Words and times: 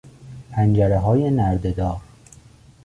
پنجرههای 0.51 1.31
نرده 1.31 1.71
دار 1.71 2.01